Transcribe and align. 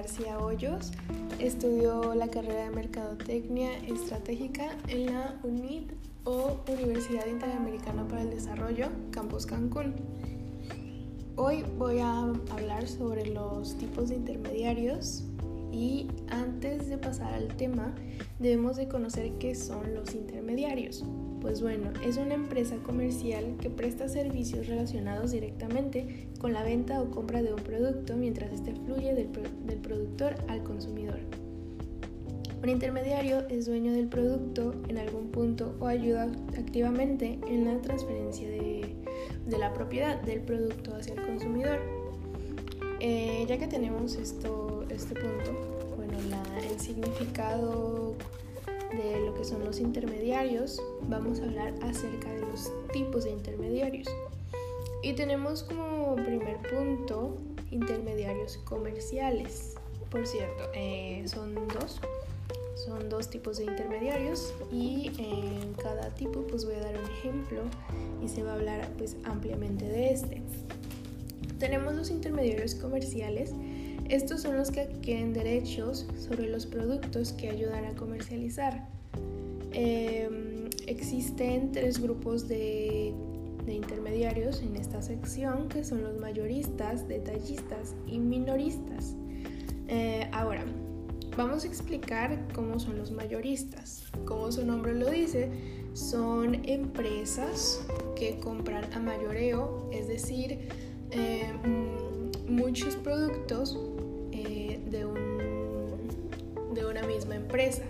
García 0.00 0.38
Hoyos. 0.38 0.92
Estudió 1.38 2.14
la 2.14 2.28
carrera 2.28 2.64
de 2.64 2.70
Mercadotecnia 2.70 3.76
Estratégica 3.86 4.74
en 4.88 5.12
la 5.12 5.38
UNIT 5.42 5.92
o 6.24 6.56
Universidad 6.68 7.26
Interamericana 7.26 8.08
para 8.08 8.22
el 8.22 8.30
Desarrollo, 8.30 8.86
Campus 9.10 9.44
Cancún. 9.44 9.96
Hoy 11.36 11.66
voy 11.76 11.98
a 11.98 12.20
hablar 12.50 12.88
sobre 12.88 13.26
los 13.26 13.76
tipos 13.76 14.08
de 14.08 14.14
intermediarios 14.14 15.24
y 15.70 16.08
antes 16.30 16.88
de 16.88 16.96
pasar 16.96 17.34
al 17.34 17.48
tema 17.58 17.94
debemos 18.38 18.76
de 18.76 18.88
conocer 18.88 19.32
qué 19.38 19.54
son 19.54 19.92
los 19.92 20.14
intermediarios. 20.14 21.04
Pues 21.40 21.62
bueno, 21.62 21.90
es 22.04 22.18
una 22.18 22.34
empresa 22.34 22.76
comercial 22.82 23.56
que 23.60 23.70
presta 23.70 24.08
servicios 24.08 24.66
relacionados 24.66 25.30
directamente 25.30 26.28
con 26.38 26.52
la 26.52 26.62
venta 26.62 27.00
o 27.00 27.10
compra 27.10 27.42
de 27.42 27.52
un 27.54 27.62
producto 27.62 28.14
mientras 28.14 28.52
este 28.52 28.74
fluye 28.74 29.14
del, 29.14 29.28
productor 29.78 30.34
al 30.48 30.62
consumidor. 30.62 31.18
Un 32.62 32.68
intermediario 32.68 33.48
es 33.48 33.64
dueño 33.64 33.92
del 33.92 34.08
producto 34.08 34.74
en 34.88 34.98
algún 34.98 35.30
punto 35.30 35.74
o 35.80 35.86
ayuda 35.86 36.30
activamente 36.58 37.38
en 37.48 37.64
la 37.64 37.80
transferencia 37.80 38.46
de, 38.46 38.94
la 39.46 39.72
propiedad 39.72 40.20
del 40.20 40.42
producto 40.42 40.94
hacia 40.94 41.14
el 41.14 41.22
consumidor. 41.22 41.78
Eh, 43.00 43.46
ya 43.48 43.56
que 43.56 43.66
tenemos 43.66 44.16
esto, 44.16 44.84
este 44.90 45.14
punto, 45.14 45.96
bueno, 45.96 46.18
el 46.70 46.78
significado 46.78 48.14
de 48.96 49.20
lo 49.20 49.34
que 49.34 49.44
son 49.44 49.64
los 49.64 49.80
intermediarios, 49.80 50.82
vamos 51.08 51.40
a 51.40 51.44
hablar 51.44 51.74
acerca 51.82 52.32
de 52.32 52.40
los 52.40 52.72
tipos 52.92 53.24
de 53.24 53.30
intermediarios. 53.30 54.08
Y 55.02 55.14
tenemos 55.14 55.62
como 55.62 56.16
primer 56.16 56.58
punto 56.58 57.36
intermediarios 57.70 58.58
comerciales. 58.58 59.74
Por 60.10 60.26
cierto, 60.26 60.64
eh, 60.74 61.24
son 61.26 61.54
dos. 61.68 62.00
Son 62.74 63.08
dos 63.08 63.28
tipos 63.28 63.58
de 63.58 63.64
intermediarios 63.64 64.54
y 64.72 65.12
en 65.18 65.74
cada 65.74 66.14
tipo 66.14 66.40
pues 66.46 66.64
voy 66.64 66.76
a 66.76 66.80
dar 66.80 66.98
un 66.98 67.10
ejemplo 67.10 67.62
y 68.24 68.28
se 68.28 68.42
va 68.42 68.52
a 68.52 68.54
hablar 68.54 68.88
pues 68.96 69.16
ampliamente 69.24 69.84
de 69.84 70.12
este. 70.12 70.42
Tenemos 71.58 71.94
los 71.94 72.10
intermediarios 72.10 72.74
comerciales 72.74 73.52
estos 74.08 74.42
son 74.42 74.56
los 74.56 74.70
que 74.70 74.80
adquieren 74.80 75.32
derechos 75.32 76.06
sobre 76.16 76.48
los 76.48 76.66
productos 76.66 77.32
que 77.32 77.50
ayudan 77.50 77.84
a 77.84 77.94
comercializar. 77.94 78.88
Em, 79.72 80.68
existen 80.86 81.72
tres 81.72 82.00
grupos 82.00 82.48
de, 82.48 83.14
intermediarios 83.68 84.62
en 84.62 84.74
esta 84.74 85.00
sección 85.00 85.68
que 85.68 85.84
son 85.84 86.02
los 86.02 86.18
mayoristas, 86.18 87.06
detallistas 87.06 87.94
y 88.08 88.18
minoristas. 88.18 89.14
Eh, 89.86 90.28
ahora, 90.32 90.64
vamos 91.36 91.62
a 91.62 91.68
explicar 91.68 92.48
cómo 92.52 92.80
son 92.80 92.98
los 92.98 93.12
mayoristas. 93.12 94.10
Como 94.24 94.50
su 94.50 94.66
nombre 94.66 94.92
lo 94.94 95.08
dice, 95.08 95.50
son 95.92 96.64
empresas 96.64 97.80
que 98.16 98.40
compran 98.40 98.92
a 98.92 98.98
mayoreo, 98.98 99.88
es 99.92 100.08
decir, 100.08 100.68
eh, 101.12 101.52
muchos 102.48 102.96
productos 102.96 103.78
una 106.90 107.02
misma 107.06 107.36
empresa. 107.36 107.82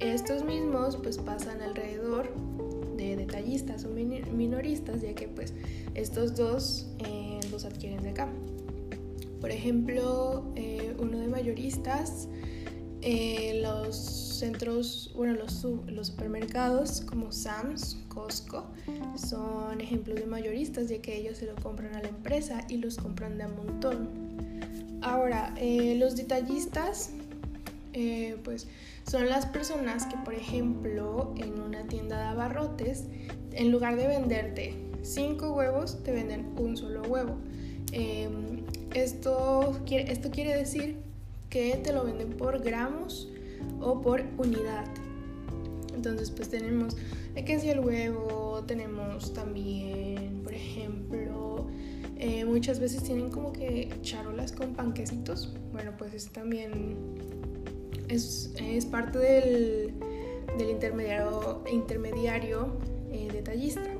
Estos 0.00 0.44
mismos 0.44 0.96
pues 0.96 1.18
pasan 1.18 1.62
alrededor 1.62 2.28
de 2.96 3.16
detallistas 3.16 3.84
o 3.84 3.88
minoristas, 3.88 5.02
ya 5.02 5.14
que 5.14 5.28
pues 5.28 5.52
estos 5.94 6.34
dos 6.34 6.86
eh, 6.98 7.40
los 7.50 7.64
adquieren 7.64 8.02
de 8.02 8.10
acá. 8.10 8.28
Por 9.40 9.50
ejemplo, 9.50 10.44
eh, 10.56 10.96
uno 10.98 11.18
de 11.18 11.28
mayoristas, 11.28 12.28
eh, 13.02 13.60
los 13.62 13.96
centros, 13.96 15.12
bueno, 15.14 15.34
los, 15.34 15.64
los 15.86 16.06
supermercados 16.06 17.02
como 17.02 17.30
Sam's, 17.30 17.98
Costco, 18.08 18.64
son 19.16 19.80
ejemplos 19.80 20.18
de 20.18 20.26
mayoristas, 20.26 20.88
ya 20.88 20.98
que 21.02 21.16
ellos 21.16 21.38
se 21.38 21.46
lo 21.46 21.54
compran 21.56 21.94
a 21.94 22.02
la 22.02 22.08
empresa 22.08 22.64
y 22.68 22.78
los 22.78 22.96
compran 22.96 23.36
de 23.36 23.44
a 23.44 23.48
montón. 23.48 24.08
Ahora, 25.02 25.54
los 25.60 26.16
detallistas, 26.16 27.10
eh, 27.94 28.36
pues 28.44 28.68
son 29.08 29.28
las 29.28 29.46
personas 29.46 30.06
que, 30.06 30.16
por 30.18 30.34
ejemplo, 30.34 31.32
en 31.36 31.60
una 31.60 31.86
tienda 31.86 32.18
de 32.18 32.24
abarrotes, 32.24 33.04
en 33.52 33.70
lugar 33.70 33.96
de 33.96 34.08
venderte 34.08 34.74
cinco 35.02 35.52
huevos, 35.52 36.02
te 36.02 36.12
venden 36.12 36.52
un 36.58 36.76
solo 36.76 37.02
huevo. 37.02 37.36
Em, 37.92 38.64
esto, 38.94 39.80
quiere, 39.86 40.12
esto 40.12 40.30
quiere 40.30 40.56
decir 40.56 40.98
que 41.48 41.76
te 41.76 41.92
lo 41.92 42.04
venden 42.04 42.30
por 42.30 42.60
gramos 42.62 43.28
o 43.80 44.02
por 44.02 44.24
unidad. 44.38 44.86
Entonces, 45.94 46.30
pues 46.30 46.48
tenemos 46.48 46.96
el 47.36 47.80
huevo, 47.80 48.64
tenemos 48.66 49.32
también, 49.32 50.40
por 50.42 50.52
ejemplo, 50.52 51.66
eh, 52.16 52.44
muchas 52.44 52.80
veces 52.80 53.02
tienen 53.02 53.30
como 53.30 53.52
que 53.52 53.90
charolas 54.02 54.52
con 54.52 54.74
panquecitos. 54.74 55.54
Bueno, 55.72 55.92
pues 55.96 56.14
es 56.14 56.28
también 56.30 56.96
es, 58.14 58.86
parte 58.90 59.18
del, 59.18 59.94
intermediario, 60.58 61.62
intermediario 61.70 62.68
eh, 63.10 63.28
detallista. 63.32 63.90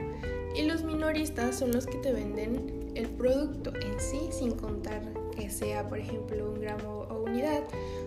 Y 0.54 0.62
los 0.62 0.84
minoristas 0.84 1.58
son 1.58 1.72
los 1.72 1.86
que 1.86 1.98
te 1.98 2.12
venden 2.12 2.92
el 2.94 3.08
producto 3.08 3.72
en 3.74 3.98
sí, 3.98 4.20
sin 4.30 4.52
contar 4.52 5.02
que 5.34 5.50
sea, 5.50 5.88
por 5.88 5.98
ejemplo, 5.98 6.52
un 6.52 6.60
gramo 6.60 7.06
o 7.10 7.22
unidad. 7.24 7.64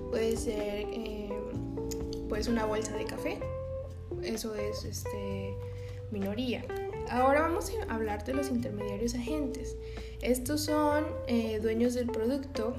Puede 0.09 0.37
ser 0.37 0.85
eh, 0.91 1.29
pues 2.29 2.47
una 2.47 2.65
bolsa 2.65 2.95
de 2.95 3.05
café. 3.05 3.39
Eso 4.23 4.55
es 4.55 4.85
este, 4.85 5.53
minoría. 6.11 6.63
Ahora 7.09 7.41
vamos 7.41 7.71
a 7.89 7.93
hablar 7.93 8.23
de 8.25 8.33
los 8.33 8.49
intermediarios 8.49 9.13
agentes. 9.15 9.75
Estos 10.21 10.61
son 10.61 11.05
eh, 11.27 11.59
dueños 11.61 11.93
del 11.93 12.07
producto. 12.07 12.75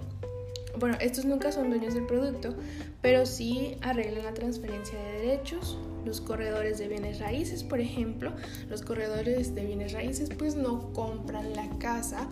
Bueno, 0.76 0.96
estos 1.00 1.24
nunca 1.24 1.50
son 1.50 1.70
dueños 1.70 1.94
del 1.94 2.06
producto, 2.06 2.54
pero 3.00 3.26
sí 3.26 3.76
arreglan 3.80 4.24
la 4.24 4.34
transferencia 4.34 4.98
de 4.98 5.12
derechos. 5.20 5.78
Los 6.04 6.20
corredores 6.20 6.78
de 6.78 6.88
bienes 6.88 7.20
raíces, 7.20 7.64
por 7.64 7.80
ejemplo, 7.80 8.32
los 8.68 8.82
corredores 8.82 9.54
de 9.54 9.64
bienes 9.64 9.92
raíces 9.92 10.30
pues 10.36 10.54
no 10.54 10.92
compran 10.92 11.54
la 11.54 11.68
casa 11.78 12.28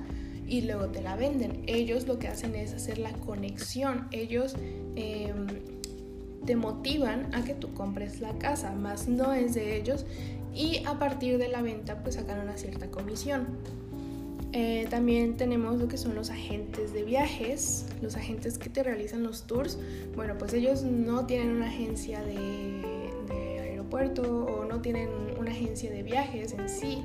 y 0.47 0.63
luego 0.63 0.89
te 0.89 1.03
la 1.03 1.17
venden. 1.17 1.65
Ellos 1.67 2.07
lo 2.07 2.19
que 2.19 2.29
hacen 2.29 2.55
es 2.55 2.73
hacer 2.73 2.99
la 2.99 3.13
conexión. 3.13 4.09
Ellos 4.13 4.55
em, 4.95 5.47
te 6.45 6.57
motivan 6.57 7.35
a 7.35 7.43
que 7.43 7.55
tú 7.55 7.75
compres 7.75 8.21
la 8.21 8.39
casa, 8.39 8.73
más 8.73 9.09
no 9.09 9.33
es 9.33 9.55
de 9.55 9.77
ellos 9.77 10.07
y 10.55 10.83
a 10.87 10.99
partir 10.99 11.39
de 11.39 11.49
la 11.49 11.61
venta 11.61 12.03
pues 12.03 12.15
sacan 12.15 12.41
una 12.41 12.57
cierta 12.57 12.91
comisión. 12.91 13.59
Eh, 14.59 14.87
también 14.89 15.37
tenemos 15.37 15.79
lo 15.79 15.87
que 15.87 15.99
son 15.99 16.15
los 16.15 16.31
agentes 16.31 16.95
de 16.95 17.05
viajes, 17.05 17.85
los 18.01 18.17
agentes 18.17 18.57
que 18.57 18.71
te 18.71 18.83
realizan 18.83 19.23
los 19.23 19.47
tours. 19.47 19.79
Bueno, 20.15 20.39
pues 20.39 20.55
ellos 20.55 20.83
no 20.83 21.27
tienen 21.27 21.51
una 21.51 21.67
agencia 21.67 22.23
de, 22.23 22.81
de 23.29 23.61
aeropuerto 23.61 24.47
o 24.47 24.65
no 24.65 24.81
tienen 24.81 25.11
una 25.39 25.51
agencia 25.51 25.91
de 25.91 26.03
viajes 26.03 26.55
en 26.55 26.71
sí, 26.71 27.03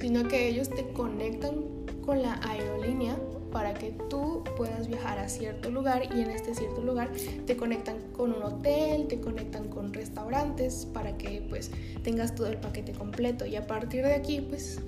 sino 0.00 0.26
que 0.26 0.48
ellos 0.48 0.68
te 0.68 0.84
conectan 0.88 1.60
con 2.04 2.22
la 2.22 2.40
aerolínea 2.42 3.16
para 3.52 3.74
que 3.74 3.92
tú 4.10 4.42
puedas 4.56 4.88
viajar 4.88 5.20
a 5.20 5.28
cierto 5.28 5.70
lugar 5.70 6.08
y 6.12 6.22
en 6.22 6.30
este 6.30 6.56
cierto 6.56 6.82
lugar 6.82 7.12
te 7.46 7.56
conectan 7.56 7.98
con 8.12 8.32
un 8.34 8.42
hotel, 8.42 9.06
te 9.06 9.20
conectan 9.20 9.68
con 9.68 9.94
restaurantes 9.94 10.88
para 10.92 11.16
que 11.18 11.40
pues 11.48 11.70
tengas 12.02 12.34
todo 12.34 12.48
el 12.48 12.56
paquete 12.56 12.90
completo 12.94 13.46
y 13.46 13.54
a 13.54 13.68
partir 13.68 14.04
de 14.04 14.14
aquí 14.14 14.40
pues 14.40 14.80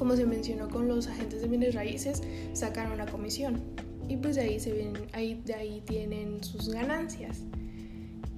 como 0.00 0.16
se 0.16 0.24
mencionó 0.24 0.70
con 0.70 0.88
los 0.88 1.08
agentes 1.08 1.42
de 1.42 1.46
bienes 1.46 1.74
raíces 1.74 2.22
sacan 2.54 2.90
una 2.90 3.04
comisión. 3.04 3.60
Y 4.08 4.16
pues 4.16 4.34
de 4.34 4.40
ahí 4.40 4.58
se 4.58 4.72
vienen 4.72 4.96
ahí 5.12 5.42
de 5.44 5.52
ahí 5.52 5.82
tienen 5.86 6.42
sus 6.42 6.70
ganancias. 6.70 7.42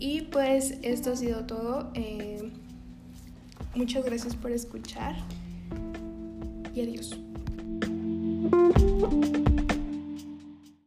Y 0.01 0.23
pues 0.23 0.79
esto 0.83 1.13
ha 1.13 1.17
sido 1.17 1.47
todo. 1.47 1.93
Eh, 1.95 2.51
muchas 3.77 4.05
gracias 4.05 4.35
por 4.35 4.51
escuchar. 4.51 5.15
Y 6.75 6.81
adiós. 6.81 7.17